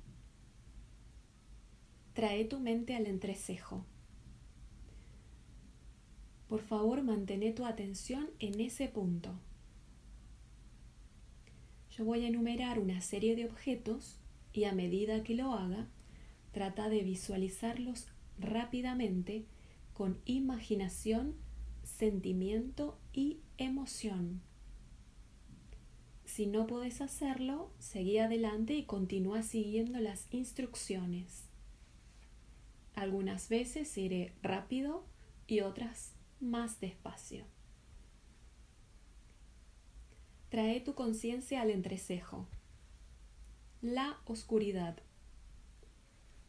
Trae 2.12 2.44
tu 2.46 2.58
mente 2.58 2.96
al 2.96 3.06
entrecejo. 3.06 3.84
Por 6.48 6.60
favor, 6.60 7.04
mantén 7.04 7.54
tu 7.54 7.64
atención 7.64 8.28
en 8.40 8.58
ese 8.60 8.88
punto. 8.88 9.38
Yo 11.92 12.04
voy 12.04 12.24
a 12.24 12.28
enumerar 12.30 12.80
una 12.80 13.00
serie 13.00 13.36
de 13.36 13.44
objetos 13.44 14.18
y 14.52 14.64
a 14.64 14.72
medida 14.72 15.22
que 15.22 15.36
lo 15.36 15.52
haga, 15.52 15.86
trata 16.50 16.88
de 16.88 17.04
visualizarlos 17.04 18.08
rápidamente 18.40 19.46
con 19.92 20.18
imaginación 20.24 21.36
sentimiento 22.00 22.98
y 23.12 23.40
emoción. 23.58 24.40
Si 26.24 26.46
no 26.46 26.66
puedes 26.66 27.02
hacerlo, 27.02 27.70
seguí 27.78 28.16
adelante 28.16 28.72
y 28.72 28.86
continúa 28.86 29.42
siguiendo 29.42 29.98
las 30.00 30.26
instrucciones. 30.32 31.44
Algunas 32.94 33.50
veces 33.50 33.98
iré 33.98 34.32
rápido 34.40 35.04
y 35.46 35.60
otras 35.60 36.14
más 36.40 36.80
despacio. 36.80 37.44
Trae 40.48 40.80
tu 40.80 40.94
conciencia 40.94 41.60
al 41.60 41.68
entrecejo. 41.68 42.48
La 43.82 44.20
oscuridad. 44.24 44.96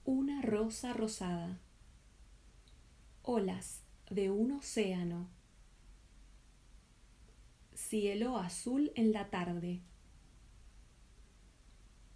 Una 0.06 0.42
rosa 0.42 0.94
rosada. 0.94 1.60
Olas 3.22 3.82
de 4.10 4.32
un 4.32 4.54
océano. 4.54 5.41
Cielo 7.90 8.38
azul 8.38 8.92
en 8.96 9.12
la 9.12 9.30
tarde. 9.30 9.82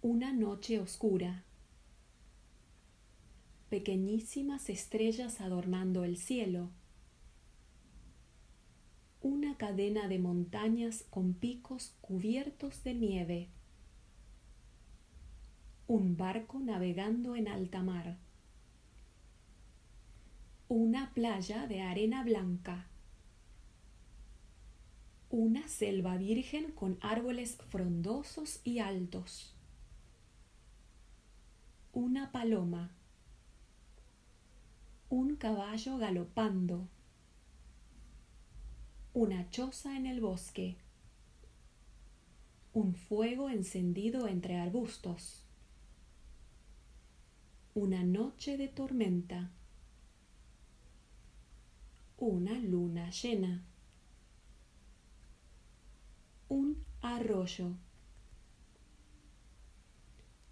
Una 0.00 0.32
noche 0.32 0.78
oscura. 0.78 1.44
Pequeñísimas 3.68 4.70
estrellas 4.70 5.40
adornando 5.42 6.04
el 6.04 6.16
cielo. 6.16 6.70
Una 9.20 9.58
cadena 9.58 10.08
de 10.08 10.18
montañas 10.18 11.04
con 11.10 11.34
picos 11.34 11.94
cubiertos 12.00 12.82
de 12.84 12.94
nieve. 12.94 13.48
Un 15.88 16.16
barco 16.16 16.60
navegando 16.60 17.36
en 17.36 17.48
alta 17.48 17.82
mar 17.82 18.16
una 20.68 21.12
playa 21.14 21.68
de 21.68 21.80
arena 21.80 22.24
blanca, 22.24 22.86
una 25.36 25.68
selva 25.68 26.16
virgen 26.16 26.72
con 26.72 26.96
árboles 27.02 27.58
frondosos 27.68 28.58
y 28.64 28.78
altos, 28.78 29.52
una 31.92 32.32
paloma, 32.32 32.90
un 35.10 35.36
caballo 35.36 35.98
galopando, 35.98 36.88
una 39.12 39.50
choza 39.50 39.94
en 39.98 40.06
el 40.06 40.22
bosque, 40.22 40.78
un 42.72 42.94
fuego 42.94 43.50
encendido 43.50 44.28
entre 44.28 44.56
arbustos, 44.56 45.42
una 47.74 48.02
noche 48.04 48.56
de 48.56 48.68
tormenta. 48.68 49.50
Una 52.18 52.58
luna 52.58 53.10
llena, 53.10 53.62
un 56.48 56.84
arroyo, 57.00 57.72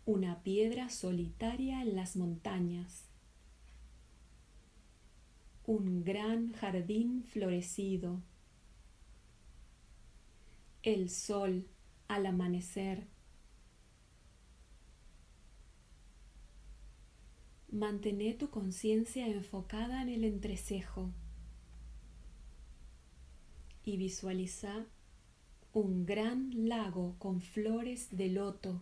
una 0.05 0.43
piedra 0.43 0.89
solitaria 0.89 1.83
en 1.83 1.95
las 1.97 2.17
montañas, 2.17 3.09
un 5.67 6.05
gran 6.05 6.53
jardín 6.53 7.25
florecido, 7.25 8.21
el 10.83 11.09
sol 11.11 11.67
al 12.09 12.27
amanecer, 12.27 13.07
Mantén 17.75 18.39
tu 18.39 18.51
conciencia 18.51 19.27
enfocada 19.27 20.01
en 20.01 20.09
el 20.09 20.23
entrecejo 20.23 21.11
y 23.85 23.97
visualiza 23.97 24.87
un 25.75 26.07
gran 26.07 26.69
lago 26.69 27.17
con 27.19 27.41
flores 27.41 28.17
de 28.17 28.29
loto, 28.29 28.81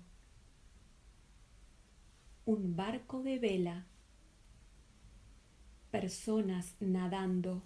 un 2.44 2.76
barco 2.76 3.22
de 3.22 3.38
vela, 3.38 3.86
personas 5.90 6.74
nadando, 6.80 7.62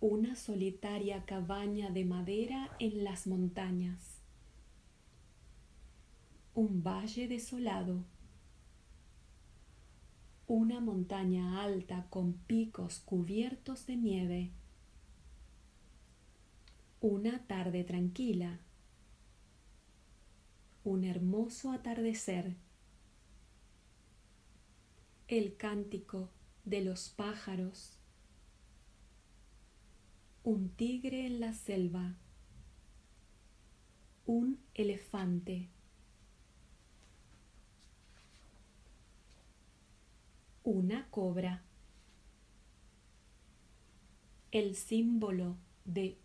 una 0.00 0.36
solitaria 0.36 1.24
cabaña 1.24 1.88
de 1.88 2.04
madera 2.04 2.70
en 2.78 3.04
las 3.04 3.26
montañas, 3.26 4.20
un 6.54 6.82
valle 6.82 7.26
desolado, 7.26 8.04
una 10.46 10.80
montaña 10.80 11.62
alta 11.62 12.06
con 12.10 12.34
picos 12.34 12.98
cubiertos 12.98 13.86
de 13.86 13.96
nieve, 13.96 14.50
una 17.06 17.38
tarde 17.46 17.84
tranquila. 17.84 18.58
Un 20.82 21.04
hermoso 21.04 21.70
atardecer. 21.70 22.56
El 25.28 25.56
cántico 25.56 26.30
de 26.64 26.80
los 26.80 27.08
pájaros. 27.10 28.00
Un 30.42 30.68
tigre 30.70 31.26
en 31.26 31.38
la 31.38 31.52
selva. 31.52 32.16
Un 34.26 34.58
elefante. 34.74 35.68
Una 40.64 41.08
cobra. 41.10 41.62
El 44.50 44.74
símbolo 44.74 45.56
de 45.84 46.18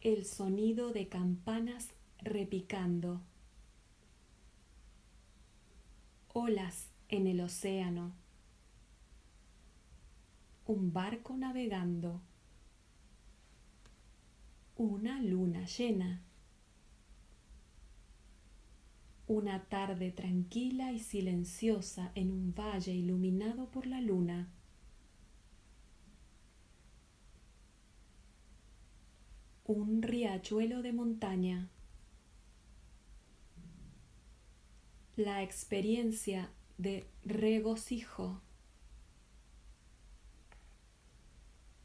el 0.00 0.24
sonido 0.24 0.92
de 0.92 1.08
campanas 1.08 1.88
repicando. 2.18 3.20
Olas 6.32 6.88
en 7.08 7.26
el 7.26 7.40
océano. 7.40 8.12
Un 10.66 10.92
barco 10.92 11.36
navegando. 11.36 12.20
Una 14.76 15.20
luna 15.22 15.64
llena. 15.66 16.22
Una 19.28 19.64
tarde 19.64 20.10
tranquila 20.10 20.92
y 20.92 20.98
silenciosa 20.98 22.10
en 22.14 22.32
un 22.32 22.54
valle 22.54 22.92
iluminado 22.92 23.66
por 23.70 23.86
la 23.86 24.00
luna. 24.00 24.48
Un 29.72 30.02
riachuelo 30.02 30.82
de 30.82 30.92
montaña. 30.92 31.70
La 35.14 35.44
experiencia 35.44 36.50
de 36.76 37.06
regocijo. 37.24 38.42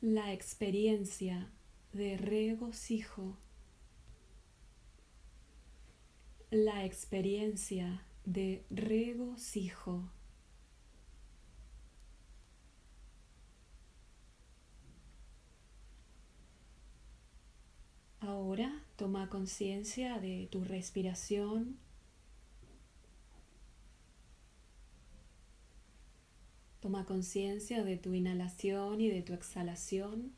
La 0.01 0.33
experiencia 0.33 1.51
de 1.93 2.17
regocijo. 2.17 3.37
La 6.49 6.85
experiencia 6.85 8.01
de 8.25 8.65
regocijo. 8.71 10.09
Ahora 18.25 18.81
toma 18.95 19.29
conciencia 19.29 20.19
de 20.19 20.47
tu 20.51 20.63
respiración. 20.63 21.77
Toma 26.79 27.05
conciencia 27.05 27.83
de 27.83 27.97
tu 27.97 28.13
inhalación 28.13 29.01
y 29.01 29.09
de 29.09 29.21
tu 29.21 29.33
exhalación. 29.33 30.33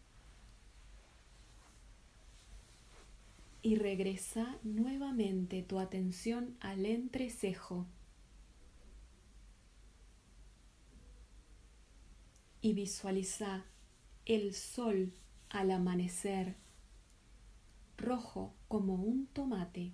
y 3.67 3.75
regresa 3.75 4.57
nuevamente 4.63 5.61
tu 5.61 5.79
atención 5.79 6.55
al 6.61 6.85
entrecejo. 6.85 7.85
Y 12.61 12.71
visualiza 12.73 13.65
el 14.25 14.53
sol 14.53 15.11
al 15.49 15.71
amanecer, 15.71 16.55
rojo 17.97 18.53
como 18.67 18.95
un 18.95 19.27
tomate. 19.27 19.93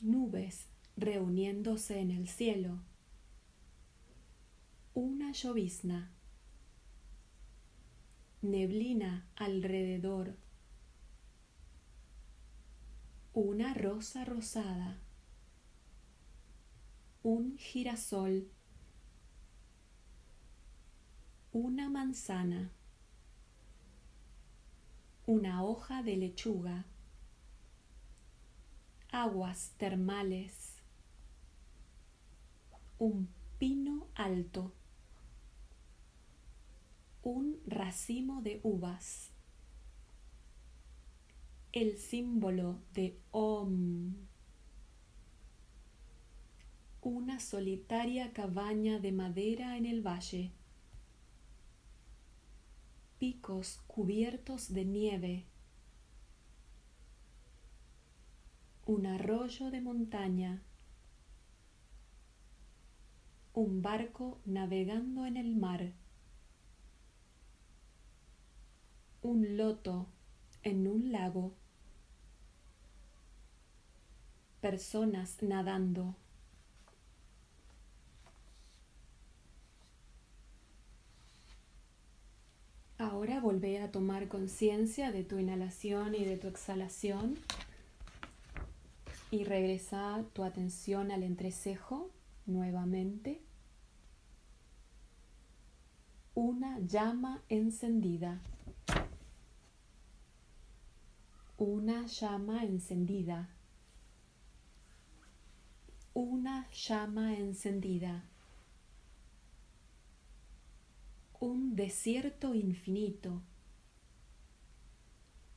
Nubes 0.00 0.68
reuniéndose 0.96 2.00
en 2.00 2.10
el 2.10 2.28
cielo. 2.28 2.80
Una 4.94 5.32
llovizna. 5.32 6.10
Neblina 8.42 9.26
alrededor 9.36 10.36
una 13.34 13.74
rosa 13.74 14.24
rosada, 14.24 14.96
un 17.24 17.58
girasol, 17.58 18.48
una 21.50 21.90
manzana, 21.90 22.70
una 25.26 25.62
hoja 25.64 26.02
de 26.02 26.16
lechuga, 26.16 26.84
aguas 29.10 29.72
termales, 29.78 30.82
un 32.98 33.28
pino 33.58 34.06
alto, 34.14 34.72
un 37.22 37.58
racimo 37.66 38.42
de 38.42 38.60
uvas 38.62 39.34
el 41.74 41.98
símbolo 41.98 42.78
de 42.94 43.18
Om. 43.32 44.14
Una 47.02 47.40
solitaria 47.40 48.32
cabaña 48.32 49.00
de 49.00 49.10
madera 49.10 49.76
en 49.76 49.84
el 49.84 50.00
valle. 50.00 50.52
Picos 53.24 53.80
cubiertos 53.86 54.74
de 54.74 54.84
nieve. 54.84 55.46
Un 58.84 59.06
arroyo 59.06 59.70
de 59.70 59.80
montaña. 59.80 60.62
Un 63.54 63.80
barco 63.80 64.42
navegando 64.44 65.24
en 65.24 65.38
el 65.38 65.56
mar. 65.56 65.94
Un 69.22 69.56
loto 69.56 70.06
en 70.62 70.86
un 70.86 71.10
lago 71.10 71.54
personas 74.60 75.42
nadando. 75.42 76.14
Ahora 82.98 83.40
volvé 83.40 83.80
a 83.80 83.90
tomar 83.90 84.28
conciencia 84.28 85.10
de 85.10 85.24
tu 85.24 85.38
inhalación 85.38 86.14
y 86.14 86.24
de 86.24 86.36
tu 86.36 86.46
exhalación 86.46 87.36
y 89.30 89.44
regresa 89.44 90.24
tu 90.32 90.44
atención 90.44 91.10
al 91.10 91.22
entrecejo 91.22 92.10
nuevamente. 92.46 93.42
Una 96.34 96.78
llama 96.80 97.42
encendida. 97.48 98.40
Una 101.56 102.06
llama 102.06 102.64
encendida 102.64 103.48
una 106.14 106.68
llama 106.70 107.34
encendida, 107.34 108.22
un 111.44 111.76
desierto 111.76 112.54
infinito, 112.54 113.42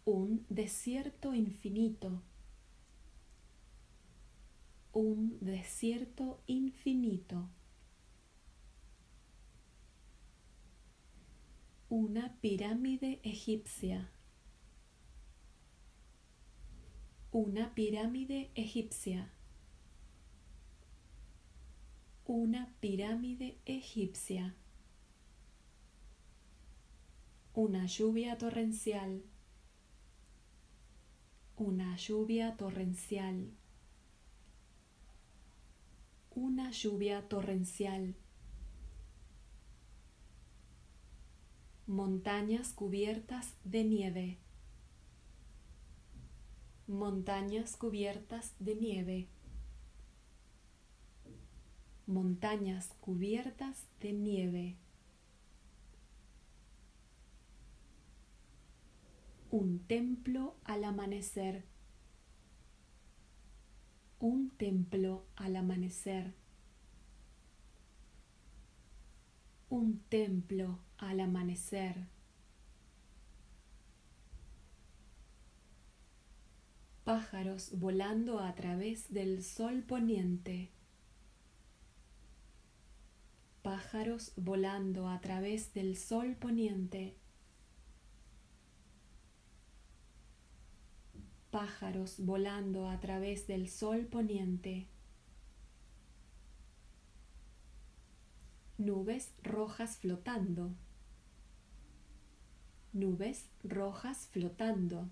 un 0.03 0.45
desierto 0.49 1.33
infinito, 1.33 2.21
un 4.91 5.37
desierto 5.39 6.41
infinito. 6.47 7.47
Una 11.89 12.35
pirámide 12.41 13.21
egipcia. 13.23 14.11
Una 17.31 17.73
pirámide 17.73 18.51
egipcia 18.55 19.31
una 22.27 22.73
pirámide 22.81 23.57
egipcia, 23.65 24.53
una 27.57 27.87
lluvia 27.87 28.37
torrencial, 28.37 29.23
una 31.55 31.95
lluvia 31.95 32.55
torrencial, 32.55 33.49
una 36.35 36.69
lluvia 36.69 37.27
torrencial, 37.27 38.13
montañas 41.87 42.73
cubiertas 42.73 43.55
de 43.63 43.83
nieve, 43.85 44.37
montañas 46.85 47.75
cubiertas 47.75 48.53
de 48.59 48.75
nieve. 48.75 49.29
Montañas 52.05 52.93
cubiertas 53.01 53.83
de 53.99 54.13
nieve. 54.13 54.77
Un 59.49 59.79
templo 59.87 60.55
al 60.65 60.83
amanecer. 60.83 61.63
Un 64.19 64.49
templo 64.49 65.25
al 65.35 65.55
amanecer. 65.55 66.33
Un 69.69 69.99
templo 70.09 70.79
al 70.97 71.19
amanecer. 71.19 72.07
Pájaros 77.05 77.79
volando 77.79 78.39
a 78.39 78.53
través 78.55 79.13
del 79.13 79.43
sol 79.43 79.83
poniente 79.83 80.71
pájaros 83.67 84.31
volando 84.37 85.09
a 85.09 85.19
través 85.19 85.73
del 85.73 85.97
sol 85.97 86.37
poniente, 86.37 87.17
pájaros 91.51 92.15
volando 92.19 92.89
a 92.89 92.99
través 92.99 93.47
del 93.47 93.69
sol 93.69 94.05
poniente, 94.05 94.87
nubes 98.77 99.33
rojas 99.43 99.97
flotando, 99.97 100.75
nubes 102.93 103.49
rojas 103.63 104.27
flotando, 104.31 105.09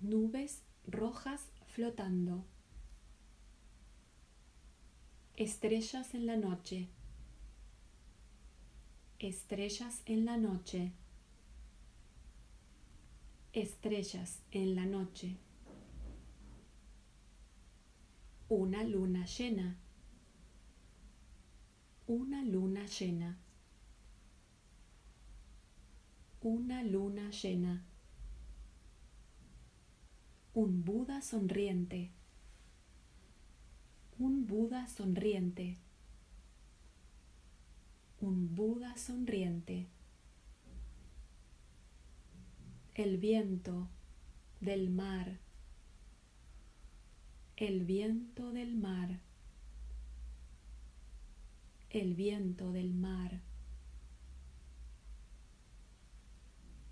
nubes 0.00 0.62
rojas 0.86 1.48
flotando. 1.66 2.44
Estrellas 5.36 6.14
en 6.14 6.26
la 6.26 6.36
noche. 6.36 6.88
Estrellas 9.18 10.02
en 10.04 10.26
la 10.26 10.36
noche. 10.36 10.92
Estrellas 13.52 14.44
en 14.52 14.76
la 14.76 14.86
noche. 14.86 15.36
Una 18.48 18.84
luna 18.84 19.26
llena. 19.26 19.76
Una 22.06 22.44
luna 22.44 22.86
llena. 22.86 23.38
Una 26.42 26.84
luna 26.84 27.30
llena. 27.30 27.84
Un 30.54 30.84
Buda 30.84 31.20
sonriente. 31.20 32.12
Un 34.20 34.46
Buda 34.46 34.86
sonriente. 34.86 35.76
Un 38.20 38.54
Buda 38.54 38.96
sonriente. 38.96 39.88
El 43.02 43.16
viento 43.16 43.88
del 44.60 44.90
mar. 44.90 45.38
El 47.56 47.86
viento 47.86 48.52
del 48.52 48.76
mar. 48.76 49.20
El 51.88 52.14
viento 52.14 52.72
del 52.72 52.92
mar. 52.92 53.40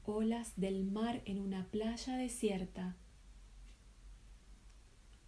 Olas 0.06 0.54
del 0.56 0.82
mar 0.82 1.20
en 1.26 1.40
una 1.40 1.66
playa 1.66 2.16
desierta 2.16 2.96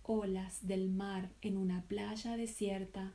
olas 0.02 0.66
del 0.66 0.88
mar 0.88 1.30
en 1.42 1.58
una 1.58 1.82
playa 1.82 2.38
desierta. 2.38 3.12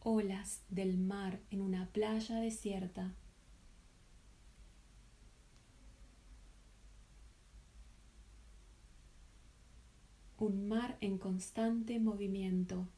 Olas 0.00 0.62
del 0.68 0.98
mar 0.98 1.40
en 1.50 1.62
una 1.62 1.86
playa 1.86 2.36
desierta. 2.36 3.16
Un 10.40 10.66
mar 10.66 10.98
en 11.00 11.18
constante 11.18 12.00
movimiento. 12.00 12.88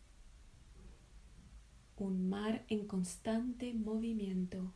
Un 1.98 2.30
mar 2.30 2.64
en 2.68 2.86
constante 2.86 3.74
movimiento 3.74 4.72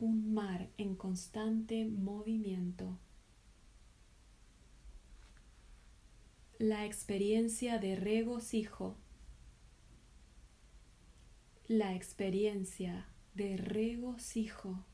un 0.00 0.32
mar 0.32 0.68
en 0.78 0.94
constante 0.94 1.84
movimiento. 1.84 2.98
La 6.58 6.86
experiencia 6.86 7.78
de 7.78 7.96
regocijo. 7.96 8.96
La 11.66 11.94
experiencia 11.94 13.06
de 13.34 13.56
regocijo. 13.56 14.84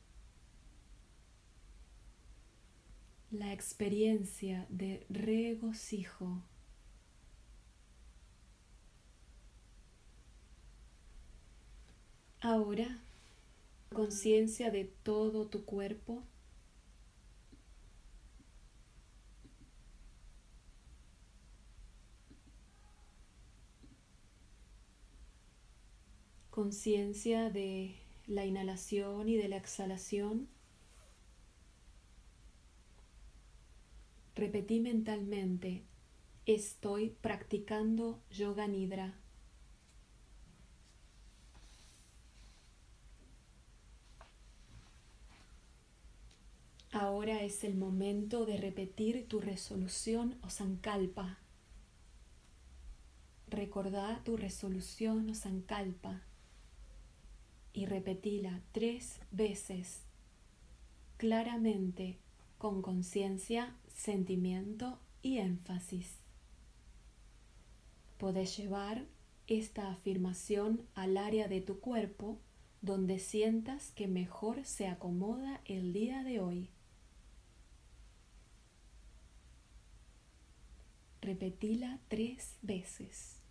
La 3.34 3.52
experiencia 3.52 4.64
de 4.70 5.04
regocijo. 5.10 6.40
Ahora 12.40 13.00
conciencia 13.92 14.70
de 14.70 14.84
todo 14.84 15.48
tu 15.48 15.64
cuerpo. 15.64 16.22
Conciencia 26.50 27.50
de 27.50 27.96
la 28.28 28.46
inhalación 28.46 29.28
y 29.28 29.36
de 29.36 29.48
la 29.48 29.56
exhalación. 29.56 30.53
Repetí 34.44 34.78
mentalmente, 34.78 35.84
estoy 36.44 37.16
practicando 37.22 38.20
yoga 38.28 38.68
nidra. 38.68 39.14
Ahora 46.92 47.42
es 47.42 47.64
el 47.64 47.74
momento 47.74 48.44
de 48.44 48.58
repetir 48.58 49.26
tu 49.28 49.40
resolución 49.40 50.36
o 50.42 50.50
sankalpa. 50.50 51.38
Recordá 53.48 54.20
tu 54.24 54.36
resolución 54.36 55.30
o 55.30 55.34
sankalpa 55.34 56.20
y 57.72 57.86
repetila 57.86 58.60
tres 58.72 59.20
veces, 59.30 60.02
claramente, 61.16 62.18
con 62.58 62.82
conciencia, 62.82 63.74
sentimiento 63.94 64.98
y 65.22 65.38
énfasis. 65.38 66.18
Podés 68.18 68.56
llevar 68.56 69.06
esta 69.46 69.90
afirmación 69.90 70.86
al 70.94 71.16
área 71.16 71.48
de 71.48 71.60
tu 71.60 71.80
cuerpo 71.80 72.38
donde 72.82 73.18
sientas 73.18 73.92
que 73.92 74.08
mejor 74.08 74.64
se 74.64 74.88
acomoda 74.88 75.60
el 75.64 75.92
día 75.92 76.22
de 76.22 76.40
hoy. 76.40 76.68
Repetila 81.22 81.98
tres 82.08 82.56
veces. 82.60 83.43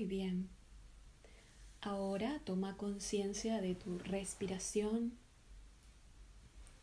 Muy 0.00 0.08
bien. 0.08 0.48
Ahora 1.82 2.40
toma 2.46 2.78
conciencia 2.78 3.60
de 3.60 3.74
tu 3.74 3.98
respiración. 3.98 5.12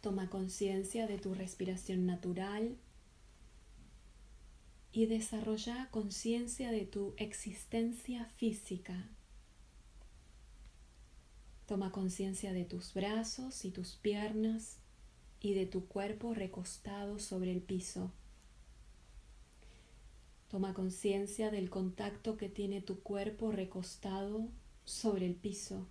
Toma 0.01 0.29
conciencia 0.29 1.07
de 1.07 1.17
tu 1.17 1.33
respiración 1.33 2.05
natural 2.05 2.77
y 4.91 5.07
desarrolla 5.07 5.89
conciencia 5.89 6.71
de 6.71 6.85
tu 6.85 7.15
existencia 7.17 8.25
física. 8.37 9.09
Toma 11.65 11.91
conciencia 11.91 12.53
de 12.53 12.65
tus 12.65 12.93
brazos 12.93 13.65
y 13.65 13.71
tus 13.71 13.95
piernas 13.95 14.77
y 15.39 15.55
de 15.55 15.65
tu 15.65 15.87
cuerpo 15.87 16.35
recostado 16.35 17.17
sobre 17.17 17.51
el 17.51 17.63
piso. 17.63 18.11
Toma 20.49 20.73
conciencia 20.73 21.51
del 21.51 21.69
contacto 21.69 22.37
que 22.37 22.47
tiene 22.47 22.81
tu 22.81 23.01
cuerpo 23.01 23.51
recostado 23.51 24.47
sobre 24.85 25.25
el 25.25 25.35
piso. 25.35 25.85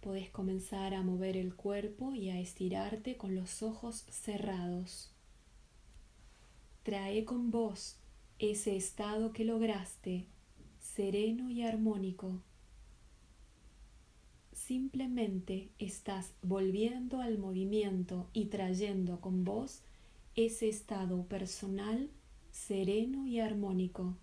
Puedes 0.00 0.30
comenzar 0.30 0.94
a 0.94 1.02
mover 1.02 1.36
el 1.36 1.56
cuerpo 1.56 2.14
y 2.14 2.30
a 2.30 2.38
estirarte 2.38 3.16
con 3.16 3.34
los 3.34 3.64
ojos 3.64 4.04
cerrados. 4.08 5.10
Trae 6.84 7.24
con 7.24 7.50
vos 7.50 7.96
ese 8.38 8.76
estado 8.76 9.32
que 9.32 9.44
lograste, 9.44 10.26
sereno 10.78 11.50
y 11.50 11.62
armónico. 11.62 12.40
Simplemente 14.52 15.70
estás 15.80 16.32
volviendo 16.42 17.20
al 17.20 17.38
movimiento 17.38 18.28
y 18.32 18.46
trayendo 18.46 19.20
con 19.20 19.44
vos 19.44 19.82
ese 20.36 20.68
estado 20.68 21.24
personal 21.24 22.10
sereno 22.50 23.26
y 23.26 23.40
armónico. 23.40 24.14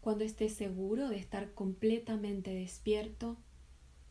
Cuando 0.00 0.24
estés 0.24 0.54
seguro 0.54 1.08
de 1.08 1.16
estar 1.16 1.54
completamente 1.54 2.52
despierto, 2.52 3.36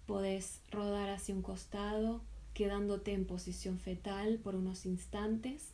podés 0.05 0.61
rodar 0.71 1.09
hacia 1.09 1.35
un 1.35 1.41
costado, 1.41 2.21
quedándote 2.53 3.11
en 3.11 3.25
posición 3.25 3.77
fetal 3.77 4.39
por 4.39 4.55
unos 4.55 4.85
instantes, 4.85 5.73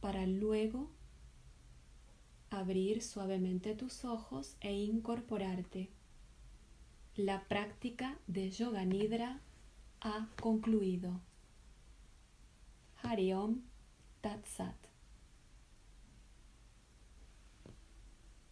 para 0.00 0.26
luego 0.26 0.90
abrir 2.48 3.02
suavemente 3.02 3.74
tus 3.74 4.06
ojos 4.06 4.56
e 4.60 4.72
incorporarte. 4.72 5.90
La 7.14 7.46
práctica 7.46 8.18
de 8.26 8.50
Yoga 8.50 8.86
Nidra 8.86 9.42
ha 10.00 10.28
concluido. 10.40 11.20
Hariom 13.06 13.62
Tatsat 14.20 14.85